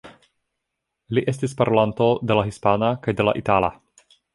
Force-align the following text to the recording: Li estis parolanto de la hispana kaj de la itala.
Li 1.17 1.23
estis 1.35 1.55
parolanto 1.61 2.09
de 2.31 2.41
la 2.41 2.49
hispana 2.51 2.93
kaj 3.05 3.19
de 3.23 3.31
la 3.33 3.41
itala. 3.45 3.77